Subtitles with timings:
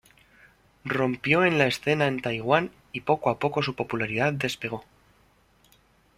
[0.83, 4.83] Rompió en la escena en Taiwán y poco a poco su popularidad despegó.